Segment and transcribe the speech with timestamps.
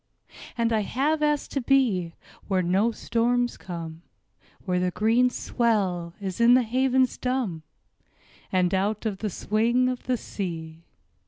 [0.57, 2.15] And I have asked to be
[2.47, 4.01] Where no storms come,
[4.65, 7.61] Where the green swell is in the havens dumb,
[8.51, 10.81] And out of the swing of the sea.